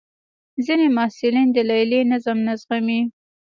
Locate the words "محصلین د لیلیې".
0.97-2.01